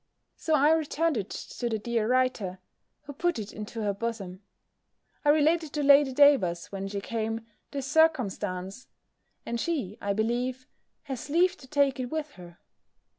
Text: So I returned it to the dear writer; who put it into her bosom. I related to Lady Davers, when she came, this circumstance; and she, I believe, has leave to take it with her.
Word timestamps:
So 0.35 0.55
I 0.55 0.71
returned 0.71 1.15
it 1.15 1.29
to 1.29 1.69
the 1.69 1.77
dear 1.77 2.07
writer; 2.07 2.57
who 3.03 3.13
put 3.13 3.37
it 3.37 3.53
into 3.53 3.83
her 3.83 3.93
bosom. 3.93 4.41
I 5.23 5.29
related 5.29 5.73
to 5.73 5.83
Lady 5.83 6.11
Davers, 6.11 6.71
when 6.71 6.87
she 6.87 7.01
came, 7.01 7.45
this 7.69 7.85
circumstance; 7.85 8.87
and 9.45 9.59
she, 9.59 9.99
I 10.01 10.13
believe, 10.13 10.65
has 11.03 11.29
leave 11.29 11.55
to 11.57 11.67
take 11.67 11.99
it 11.99 12.05
with 12.09 12.31
her. 12.31 12.57